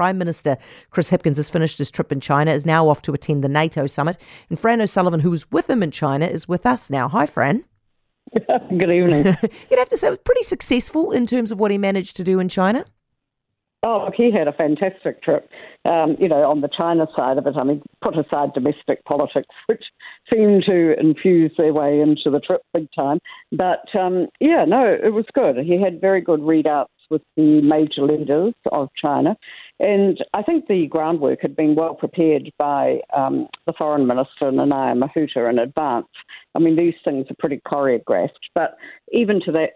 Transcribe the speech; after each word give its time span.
Prime 0.00 0.16
Minister 0.16 0.56
Chris 0.88 1.10
Hipkins 1.10 1.36
has 1.36 1.50
finished 1.50 1.76
his 1.76 1.90
trip 1.90 2.10
in 2.10 2.20
China, 2.20 2.52
is 2.52 2.64
now 2.64 2.88
off 2.88 3.02
to 3.02 3.12
attend 3.12 3.44
the 3.44 3.50
NATO 3.50 3.86
summit. 3.86 4.16
And 4.48 4.58
Fran 4.58 4.80
O'Sullivan, 4.80 5.20
who 5.20 5.30
was 5.30 5.50
with 5.50 5.68
him 5.68 5.82
in 5.82 5.90
China, 5.90 6.24
is 6.24 6.48
with 6.48 6.64
us 6.64 6.88
now. 6.88 7.06
Hi, 7.06 7.26
Fran. 7.26 7.66
Good 8.34 8.90
evening. 8.90 9.26
You'd 9.70 9.78
have 9.78 9.90
to 9.90 9.98
say 9.98 10.06
it 10.06 10.10
was 10.12 10.18
pretty 10.20 10.44
successful 10.44 11.12
in 11.12 11.26
terms 11.26 11.52
of 11.52 11.58
what 11.58 11.70
he 11.70 11.76
managed 11.76 12.16
to 12.16 12.24
do 12.24 12.40
in 12.40 12.48
China. 12.48 12.86
Oh, 13.82 14.10
he 14.16 14.30
had 14.30 14.48
a 14.48 14.54
fantastic 14.54 15.22
trip. 15.22 15.50
Um, 15.86 16.16
you 16.20 16.28
know, 16.28 16.48
on 16.50 16.60
the 16.60 16.68
China 16.68 17.06
side 17.16 17.38
of 17.38 17.46
it, 17.46 17.54
I 17.56 17.64
mean, 17.64 17.82
put 18.02 18.18
aside 18.18 18.52
domestic 18.52 19.02
politics, 19.06 19.48
which 19.66 19.82
seemed 20.32 20.64
to 20.66 20.98
infuse 21.00 21.52
their 21.56 21.72
way 21.72 22.00
into 22.00 22.28
the 22.30 22.40
trip 22.40 22.60
big 22.74 22.88
time. 22.94 23.18
But 23.50 23.84
um, 23.98 24.26
yeah, 24.40 24.66
no, 24.66 24.84
it 24.84 25.14
was 25.14 25.24
good. 25.32 25.56
He 25.56 25.80
had 25.80 26.00
very 26.00 26.20
good 26.20 26.40
readouts 26.40 26.88
with 27.10 27.22
the 27.36 27.60
major 27.60 28.02
leaders 28.02 28.54
of 28.72 28.88
China. 28.96 29.36
And 29.80 30.18
I 30.32 30.42
think 30.42 30.66
the 30.68 30.86
groundwork 30.86 31.40
had 31.42 31.56
been 31.56 31.74
well 31.74 31.94
prepared 31.94 32.52
by 32.56 33.00
um, 33.14 33.48
the 33.66 33.72
foreign 33.76 34.06
minister, 34.06 34.50
Nanaia 34.52 34.96
Mahuta, 34.96 35.50
in 35.50 35.58
advance. 35.58 36.06
I 36.54 36.60
mean, 36.60 36.76
these 36.76 36.94
things 37.04 37.26
are 37.30 37.36
pretty 37.38 37.60
choreographed, 37.66 38.48
but 38.54 38.76
even 39.12 39.40
to 39.44 39.52
that 39.52 39.70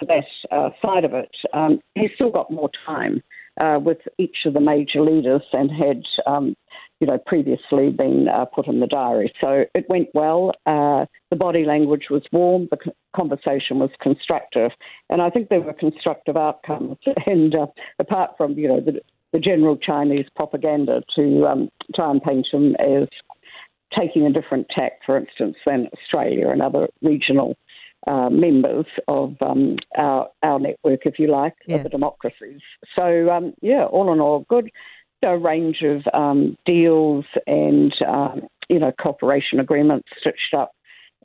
to 0.00 0.06
that 0.06 0.24
uh, 0.50 0.70
side 0.82 1.04
of 1.04 1.12
it, 1.12 1.30
um, 1.52 1.78
he 1.94 2.08
still 2.14 2.30
got 2.30 2.50
more 2.50 2.70
time 2.86 3.22
uh, 3.60 3.78
with 3.82 3.98
each 4.18 4.38
of 4.46 4.54
the 4.54 4.60
major 4.60 5.00
leaders 5.00 5.42
and 5.52 5.70
had, 5.70 6.02
um, 6.26 6.54
you 7.00 7.06
know, 7.06 7.18
previously 7.26 7.90
been 7.90 8.28
uh, 8.28 8.44
put 8.46 8.66
in 8.66 8.80
the 8.80 8.86
diary. 8.86 9.32
So 9.40 9.64
it 9.74 9.86
went 9.88 10.08
well. 10.14 10.52
Uh, 10.66 11.06
the 11.30 11.36
body 11.36 11.64
language 11.64 12.06
was 12.10 12.22
warm. 12.32 12.68
The 12.70 12.78
conversation 13.14 13.78
was 13.78 13.90
constructive, 14.00 14.70
and 15.10 15.20
I 15.20 15.30
think 15.30 15.48
there 15.48 15.60
were 15.60 15.74
constructive 15.74 16.36
outcomes. 16.36 16.98
And 17.26 17.54
uh, 17.54 17.66
apart 17.98 18.32
from, 18.36 18.52
you 18.58 18.68
know, 18.68 18.80
the, 18.80 19.00
the 19.32 19.38
general 19.38 19.76
Chinese 19.76 20.26
propaganda 20.34 21.02
to 21.16 21.46
um, 21.46 21.68
try 21.94 22.10
and 22.10 22.22
paint 22.22 22.46
him 22.52 22.74
as 22.80 23.08
taking 23.98 24.26
a 24.26 24.32
different 24.32 24.66
tack, 24.76 24.92
for 25.04 25.16
instance, 25.16 25.56
than 25.66 25.88
Australia 25.98 26.48
and 26.48 26.62
other 26.62 26.88
regional 27.02 27.56
uh, 28.06 28.28
members 28.30 28.86
of 29.08 29.36
um, 29.42 29.76
our, 29.96 30.28
our 30.42 30.58
network, 30.58 31.00
if 31.04 31.18
you 31.18 31.28
like, 31.28 31.54
yeah. 31.66 31.76
of 31.76 31.84
the 31.84 31.88
democracies. 31.88 32.60
So, 32.98 33.30
um, 33.30 33.54
yeah, 33.60 33.84
all 33.84 34.12
in 34.12 34.20
all, 34.20 34.46
good 34.48 34.70
a 35.24 35.38
range 35.38 35.82
of 35.82 36.02
um, 36.12 36.56
deals 36.66 37.24
and, 37.46 37.92
um, 38.06 38.42
you 38.68 38.78
know, 38.78 38.92
cooperation 39.00 39.60
agreements 39.60 40.08
stitched 40.20 40.54
up 40.56 40.72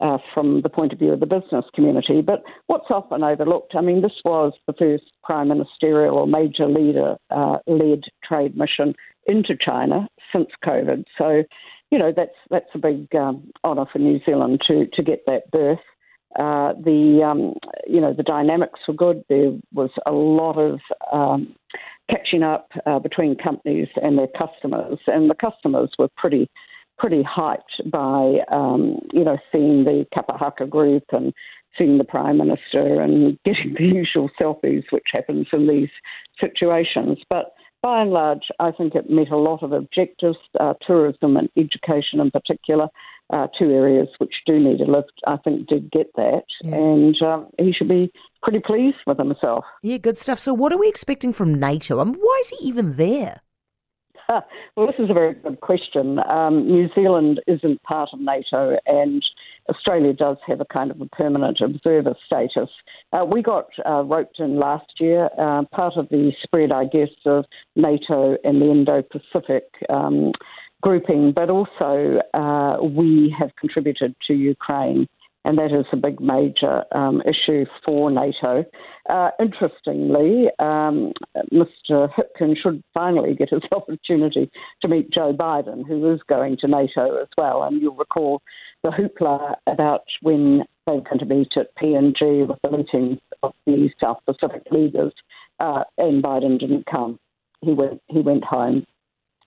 uh, 0.00 0.18
from 0.34 0.60
the 0.62 0.68
point 0.68 0.92
of 0.92 0.98
view 0.98 1.12
of 1.12 1.20
the 1.20 1.26
business 1.26 1.64
community. 1.74 2.20
But 2.20 2.42
what's 2.66 2.90
often 2.90 3.22
overlooked, 3.22 3.74
I 3.74 3.80
mean, 3.80 4.02
this 4.02 4.20
was 4.24 4.52
the 4.66 4.74
first 4.74 5.04
prime 5.24 5.48
ministerial 5.48 6.16
or 6.18 6.26
major 6.26 6.68
leader 6.68 7.16
uh, 7.30 7.58
led 7.66 8.02
trade 8.24 8.56
mission 8.56 8.94
into 9.26 9.56
China 9.58 10.08
since 10.32 10.48
COVID. 10.64 11.04
So, 11.16 11.42
you 11.90 11.98
know, 11.98 12.12
that's 12.14 12.36
that's 12.50 12.68
a 12.74 12.78
big 12.78 13.14
um, 13.14 13.50
honour 13.64 13.86
for 13.92 13.98
New 13.98 14.20
Zealand 14.26 14.60
to 14.66 14.86
to 14.92 15.02
get 15.02 15.24
that 15.26 15.50
berth. 15.50 15.78
Uh, 16.38 16.74
the 16.74 17.22
um, 17.24 17.54
you 17.86 18.00
know 18.00 18.12
the 18.12 18.22
dynamics 18.22 18.80
were 18.86 18.94
good. 18.94 19.24
There 19.28 19.52
was 19.72 19.90
a 20.06 20.12
lot 20.12 20.58
of 20.58 20.80
um, 21.12 21.54
catching 22.10 22.42
up 22.42 22.68
uh, 22.84 22.98
between 22.98 23.36
companies 23.36 23.88
and 24.02 24.18
their 24.18 24.28
customers, 24.28 24.98
and 25.06 25.30
the 25.30 25.34
customers 25.34 25.90
were 25.98 26.08
pretty 26.16 26.50
pretty 26.98 27.22
hyped 27.22 27.90
by 27.90 28.40
um, 28.54 28.98
you 29.12 29.24
know 29.24 29.38
seeing 29.50 29.84
the 29.84 30.06
Kapahaka 30.14 30.68
group 30.68 31.04
and 31.10 31.32
seeing 31.78 31.98
the 31.98 32.04
prime 32.04 32.38
minister 32.38 33.00
and 33.00 33.38
getting 33.44 33.74
the 33.78 33.84
usual 33.84 34.30
selfies, 34.40 34.84
which 34.90 35.06
happens 35.14 35.46
in 35.52 35.66
these 35.68 35.90
situations. 36.40 37.18
But 37.30 37.54
by 37.82 38.02
and 38.02 38.10
large, 38.10 38.48
I 38.58 38.72
think 38.72 38.94
it 38.94 39.08
met 39.08 39.30
a 39.30 39.36
lot 39.36 39.62
of 39.62 39.72
objectives, 39.72 40.38
uh, 40.58 40.74
tourism 40.86 41.36
and 41.36 41.48
education 41.56 42.20
in 42.20 42.30
particular 42.30 42.88
uh, 43.30 43.48
two 43.58 43.70
areas 43.70 44.08
which 44.18 44.34
do 44.46 44.58
need 44.58 44.80
a 44.80 44.90
lift, 44.90 45.12
I 45.26 45.36
think 45.38 45.68
did 45.68 45.90
get 45.90 46.12
that. 46.16 46.44
Yeah. 46.62 46.76
And 46.76 47.22
um, 47.22 47.48
he 47.58 47.72
should 47.72 47.88
be 47.88 48.12
pretty 48.42 48.60
pleased 48.60 48.98
with 49.06 49.18
himself. 49.18 49.64
Yeah, 49.82 49.98
good 49.98 50.18
stuff. 50.18 50.38
So, 50.38 50.54
what 50.54 50.72
are 50.72 50.78
we 50.78 50.88
expecting 50.88 51.32
from 51.32 51.54
NATO? 51.54 52.00
and 52.00 52.16
why 52.16 52.40
is 52.42 52.50
he 52.50 52.66
even 52.66 52.96
there? 52.96 53.40
well, 54.28 54.86
this 54.86 54.96
is 54.98 55.10
a 55.10 55.14
very 55.14 55.34
good 55.34 55.60
question. 55.60 56.18
Um, 56.28 56.66
New 56.66 56.88
Zealand 56.94 57.40
isn't 57.46 57.82
part 57.82 58.10
of 58.12 58.20
NATO, 58.20 58.76
and 58.86 59.24
Australia 59.68 60.12
does 60.12 60.36
have 60.46 60.60
a 60.60 60.64
kind 60.64 60.90
of 60.90 61.00
a 61.00 61.06
permanent 61.06 61.60
observer 61.60 62.14
status. 62.26 62.68
Uh, 63.12 63.24
we 63.24 63.42
got 63.42 63.68
uh, 63.88 64.02
roped 64.02 64.40
in 64.40 64.58
last 64.58 64.90
year, 64.98 65.28
uh, 65.38 65.62
part 65.72 65.94
of 65.96 66.08
the 66.08 66.32
spread, 66.42 66.72
I 66.72 66.84
guess, 66.84 67.10
of 67.24 67.44
NATO 67.76 68.36
and 68.44 68.60
the 68.60 68.70
Indo 68.70 69.02
Pacific. 69.02 69.64
Um, 69.88 70.32
grouping, 70.82 71.32
but 71.32 71.50
also 71.50 72.20
uh, 72.34 72.76
we 72.82 73.34
have 73.38 73.50
contributed 73.58 74.14
to 74.26 74.34
Ukraine, 74.34 75.08
and 75.44 75.58
that 75.58 75.72
is 75.72 75.86
a 75.92 75.96
big 75.96 76.20
major 76.20 76.84
um, 76.92 77.22
issue 77.22 77.64
for 77.84 78.10
NATO. 78.10 78.64
Uh, 79.08 79.30
interestingly, 79.40 80.46
um, 80.58 81.12
Mr. 81.52 82.10
Hipkins 82.12 82.56
should 82.62 82.82
finally 82.94 83.34
get 83.34 83.50
his 83.50 83.62
opportunity 83.72 84.50
to 84.82 84.88
meet 84.88 85.10
Joe 85.12 85.32
Biden, 85.32 85.86
who 85.86 86.12
is 86.12 86.20
going 86.28 86.56
to 86.60 86.68
NATO 86.68 87.20
as 87.20 87.28
well. 87.38 87.62
And 87.62 87.80
you'll 87.80 87.94
recall 87.94 88.42
the 88.82 88.90
hoopla 88.90 89.54
about 89.66 90.02
when 90.22 90.64
they 90.86 90.94
were 90.94 91.00
going 91.00 91.18
to 91.20 91.26
meet 91.26 91.52
at 91.56 91.74
PNG 91.76 92.46
with 92.46 92.58
the 92.62 92.70
meeting 92.70 93.18
of 93.42 93.52
the 93.66 93.90
South 94.00 94.18
Pacific 94.26 94.62
leaders, 94.70 95.12
uh, 95.60 95.84
and 95.98 96.22
Biden 96.22 96.58
didn't 96.58 96.86
come. 96.86 97.18
He 97.62 97.72
went. 97.72 98.02
He 98.08 98.20
went 98.20 98.44
home 98.44 98.86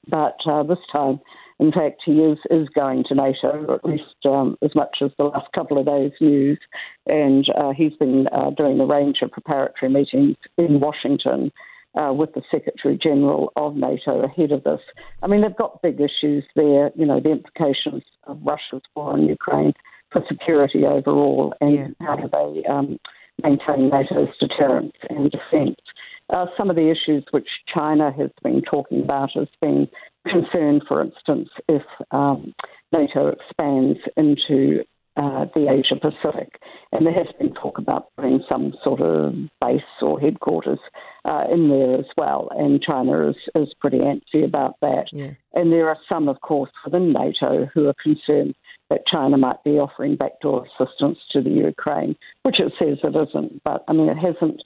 but 0.07 0.37
uh, 0.45 0.63
this 0.63 0.79
time, 0.93 1.19
in 1.59 1.71
fact, 1.71 2.01
he 2.05 2.13
is, 2.13 2.37
is 2.49 2.67
going 2.69 3.03
to 3.09 3.15
NATO, 3.15 3.65
or 3.67 3.75
at 3.75 3.85
least 3.85 4.25
um, 4.25 4.57
as 4.61 4.73
much 4.75 4.97
as 5.01 5.11
the 5.17 5.25
last 5.25 5.51
couple 5.53 5.77
of 5.77 5.85
days' 5.85 6.13
news. 6.21 6.59
And 7.05 7.45
uh, 7.61 7.71
he's 7.75 7.93
been 7.99 8.27
uh, 8.31 8.51
doing 8.51 8.79
a 8.79 8.85
range 8.85 9.17
of 9.21 9.31
preparatory 9.31 9.91
meetings 9.91 10.37
in 10.57 10.79
Washington 10.79 11.51
uh, 11.95 12.13
with 12.13 12.33
the 12.33 12.43
Secretary 12.49 12.97
General 13.01 13.51
of 13.55 13.75
NATO 13.75 14.21
ahead 14.21 14.51
of 14.51 14.63
this. 14.63 14.79
I 15.21 15.27
mean, 15.27 15.41
they've 15.41 15.55
got 15.55 15.81
big 15.81 15.99
issues 15.99 16.45
there, 16.55 16.91
you 16.95 17.05
know, 17.05 17.19
the 17.19 17.31
implications 17.31 18.03
of 18.23 18.39
Russia's 18.43 18.83
war 18.95 19.17
in 19.17 19.25
Ukraine 19.25 19.73
for 20.11 20.23
security 20.27 20.85
overall, 20.85 21.53
and 21.61 21.73
yeah. 21.73 21.87
how 21.99 22.15
do 22.15 22.29
they 22.31 22.65
um, 22.65 22.99
maintain 23.43 23.89
NATO's 23.89 24.35
deterrence 24.39 24.93
and 25.09 25.31
defence. 25.31 25.79
Uh, 26.29 26.45
some 26.57 26.69
of 26.69 26.75
the 26.75 26.91
issues 26.91 27.25
which 27.31 27.47
China 27.73 28.11
has 28.11 28.29
been 28.43 28.61
talking 28.61 29.01
about 29.01 29.31
has 29.33 29.47
been 29.61 29.87
concerned, 30.27 30.83
for 30.87 31.01
instance, 31.01 31.49
if 31.67 31.83
um, 32.11 32.53
NATO 32.91 33.27
expands 33.27 33.99
into 34.15 34.83
uh, 35.17 35.45
the 35.53 35.67
Asia 35.69 35.95
Pacific. 35.99 36.59
And 36.91 37.05
there 37.05 37.13
has 37.13 37.27
been 37.37 37.53
talk 37.53 37.77
about 37.77 38.07
putting 38.15 38.43
some 38.49 38.73
sort 38.83 39.01
of 39.01 39.33
base 39.59 39.81
or 40.01 40.19
headquarters 40.19 40.79
uh, 41.25 41.43
in 41.51 41.67
there 41.67 41.95
as 41.95 42.05
well. 42.15 42.49
And 42.51 42.81
China 42.81 43.29
is, 43.29 43.35
is 43.55 43.73
pretty 43.81 43.99
antsy 43.99 44.45
about 44.45 44.75
that. 44.81 45.07
Yeah. 45.11 45.31
And 45.53 45.73
there 45.73 45.89
are 45.89 45.97
some, 46.11 46.29
of 46.29 46.39
course, 46.41 46.71
within 46.85 47.11
NATO 47.11 47.69
who 47.73 47.87
are 47.87 47.95
concerned 48.01 48.55
that 48.89 49.05
China 49.07 49.37
might 49.37 49.63
be 49.63 49.71
offering 49.71 50.15
backdoor 50.15 50.65
assistance 50.65 51.19
to 51.31 51.41
the 51.41 51.49
Ukraine, 51.49 52.15
which 52.43 52.59
it 52.59 52.71
says 52.79 52.97
it 53.03 53.15
isn't. 53.15 53.61
But 53.63 53.83
I 53.87 53.93
mean, 53.93 54.09
it 54.09 54.17
hasn't 54.17 54.61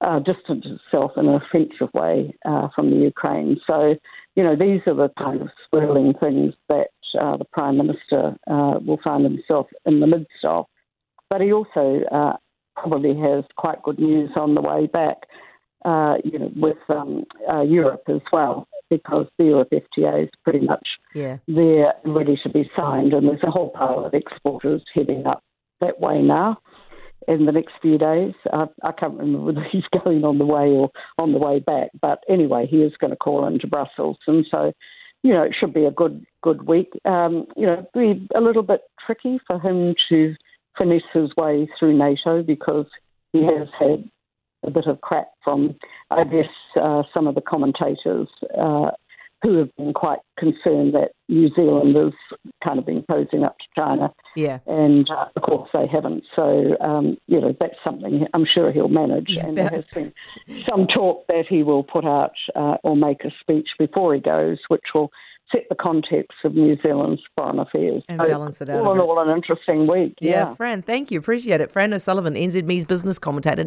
uh, 0.00 0.20
distanced 0.20 0.66
itself 0.66 1.12
in 1.16 1.26
an 1.26 1.34
offensive 1.34 1.92
way 1.92 2.34
uh, 2.44 2.68
from 2.74 2.90
the 2.90 2.96
Ukraine. 2.96 3.60
So, 3.66 3.94
you 4.36 4.44
know, 4.44 4.56
these 4.56 4.80
are 4.86 4.94
the 4.94 5.10
kind 5.18 5.42
of 5.42 5.48
swirling 5.68 6.14
things 6.20 6.54
that 6.68 6.88
uh, 7.20 7.36
the 7.36 7.44
Prime 7.52 7.78
Minister 7.78 8.36
uh, 8.48 8.78
will 8.84 9.00
find 9.04 9.24
himself 9.24 9.66
in 9.86 10.00
the 10.00 10.06
midst 10.06 10.44
of. 10.44 10.66
But 11.30 11.40
he 11.40 11.52
also 11.52 12.02
uh, 12.10 12.36
probably 12.76 13.16
has 13.18 13.44
quite 13.56 13.82
good 13.82 13.98
news 13.98 14.30
on 14.36 14.54
the 14.54 14.62
way 14.62 14.86
back, 14.86 15.16
uh, 15.84 16.16
you 16.24 16.38
know, 16.38 16.50
with 16.56 16.78
um, 16.88 17.24
Europe 17.66 18.02
as 18.08 18.20
well, 18.32 18.68
because 18.90 19.26
the 19.36 19.46
Europe 19.46 19.70
FTA 19.72 20.24
is 20.24 20.30
pretty 20.44 20.64
much 20.64 20.86
yeah. 21.14 21.38
there 21.46 21.94
ready 22.04 22.38
to 22.44 22.48
be 22.48 22.70
signed, 22.78 23.12
and 23.12 23.28
there's 23.28 23.42
a 23.42 23.50
whole 23.50 23.70
pile 23.70 24.04
of 24.06 24.14
exporters 24.14 24.82
heading 24.94 25.26
up 25.26 25.42
that 25.80 26.00
way 26.00 26.22
now 26.22 26.58
in 27.28 27.46
the 27.46 27.52
next 27.52 27.74
few 27.80 27.98
days. 27.98 28.32
Uh, 28.52 28.66
I 28.82 28.92
can't 28.92 29.18
remember 29.18 29.40
whether 29.40 29.62
he's 29.70 29.84
going 30.02 30.24
on 30.24 30.38
the 30.38 30.46
way 30.46 30.70
or 30.70 30.90
on 31.18 31.32
the 31.32 31.38
way 31.38 31.60
back, 31.60 31.90
but 32.00 32.24
anyway, 32.28 32.66
he 32.66 32.78
is 32.78 32.96
going 32.98 33.10
to 33.10 33.16
call 33.16 33.46
into 33.46 33.66
Brussels, 33.66 34.18
and 34.26 34.44
so 34.50 34.72
you 35.22 35.32
know 35.32 35.42
it 35.42 35.54
should 35.58 35.74
be 35.74 35.84
a 35.84 35.90
good 35.90 36.26
good 36.42 36.66
week. 36.66 36.90
Um, 37.04 37.46
you 37.56 37.66
know, 37.66 37.86
be 37.94 38.26
a 38.34 38.40
little 38.40 38.62
bit 38.62 38.80
tricky 39.04 39.38
for 39.46 39.60
him 39.60 39.94
to 40.08 40.34
finesse 40.76 41.02
his 41.12 41.30
way 41.36 41.68
through 41.78 41.96
NATO 41.96 42.42
because 42.42 42.86
he 43.32 43.42
has 43.44 43.68
had 43.78 44.08
a 44.64 44.70
bit 44.70 44.86
of 44.86 45.00
crap 45.00 45.28
from, 45.44 45.76
I 46.10 46.24
guess, 46.24 46.48
uh, 46.80 47.02
some 47.14 47.26
of 47.26 47.34
the 47.34 47.40
commentators. 47.40 48.28
Uh, 48.58 48.90
who 49.42 49.58
have 49.58 49.74
been 49.76 49.92
quite 49.92 50.18
concerned 50.38 50.94
that 50.94 51.12
New 51.28 51.48
Zealand 51.54 51.94
has 51.96 52.12
kind 52.66 52.78
of 52.78 52.86
been 52.86 53.04
posing 53.08 53.44
up 53.44 53.56
to 53.58 53.64
China. 53.76 54.12
Yeah. 54.34 54.58
And 54.66 55.08
uh, 55.10 55.26
of 55.36 55.42
course 55.42 55.68
they 55.72 55.86
haven't. 55.86 56.24
So, 56.34 56.76
um, 56.80 57.16
you 57.26 57.40
know, 57.40 57.54
that's 57.58 57.76
something 57.86 58.26
I'm 58.34 58.46
sure 58.46 58.72
he'll 58.72 58.88
manage. 58.88 59.36
And 59.36 59.56
there 59.56 59.70
has 59.70 59.84
been 59.94 60.12
some 60.68 60.86
talk 60.86 61.26
that 61.28 61.44
he 61.48 61.62
will 61.62 61.84
put 61.84 62.04
out 62.04 62.32
uh, 62.56 62.76
or 62.82 62.96
make 62.96 63.24
a 63.24 63.30
speech 63.40 63.68
before 63.78 64.14
he 64.14 64.20
goes, 64.20 64.58
which 64.68 64.84
will 64.94 65.10
set 65.52 65.62
the 65.68 65.76
context 65.76 66.36
of 66.44 66.54
New 66.54 66.76
Zealand's 66.82 67.22
foreign 67.36 67.58
affairs. 67.58 68.02
And 68.08 68.20
so 68.20 68.26
balance 68.26 68.60
it 68.60 68.68
out. 68.68 68.84
All 68.84 68.92
in 68.92 69.00
all, 69.00 69.18
an 69.18 69.34
interesting 69.34 69.86
week. 69.86 70.14
Yeah, 70.20 70.30
yeah, 70.30 70.54
Fran, 70.54 70.82
thank 70.82 71.10
you. 71.10 71.18
Appreciate 71.18 71.60
it. 71.60 71.70
Fran 71.70 71.92
O'Sullivan, 71.94 72.34
NZME's 72.34 72.84
business 72.84 73.18
commentator. 73.18 73.66